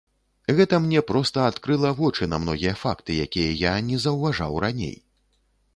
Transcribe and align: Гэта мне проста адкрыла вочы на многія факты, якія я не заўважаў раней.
Гэта 0.59 0.75
мне 0.85 1.03
проста 1.11 1.43
адкрыла 1.51 1.91
вочы 1.99 2.23
на 2.33 2.41
многія 2.47 2.75
факты, 2.85 3.21
якія 3.27 3.51
я 3.69 3.77
не 3.93 3.97
заўважаў 4.07 4.53
раней. 4.65 4.97